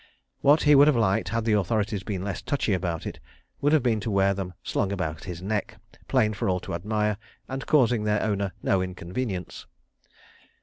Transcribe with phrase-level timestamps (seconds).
[0.41, 3.19] What he would have liked, had the Authorities been less touchy about it,
[3.61, 5.77] would have been to wear them slung about his neck,
[6.07, 9.67] plain for all to admire, and causing their owner no inconvenience.